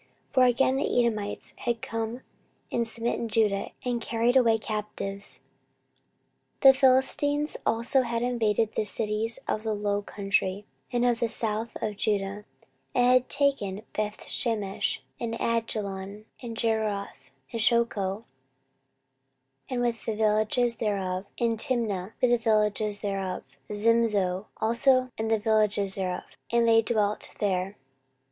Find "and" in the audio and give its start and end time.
2.71-2.87, 3.85-4.01, 10.91-11.05, 12.95-13.11, 15.19-15.35, 16.41-16.57, 17.51-17.61, 21.39-21.59, 25.19-25.29, 26.51-26.67